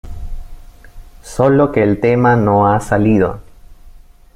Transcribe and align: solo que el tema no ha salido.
solo 1.21 1.71
que 1.71 1.83
el 1.83 1.99
tema 2.01 2.35
no 2.35 2.73
ha 2.73 2.79
salido. 2.79 3.39